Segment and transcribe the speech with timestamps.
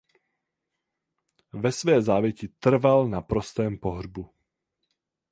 [1.53, 4.29] Ve své závěti trval na prostém pohřbu.